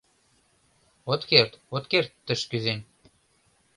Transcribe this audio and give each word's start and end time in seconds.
—От 1.11 1.21
керт, 1.29 1.51
от 1.75 1.83
керт 1.91 2.11
тыш 2.25 2.41
кӱзен 2.49 2.79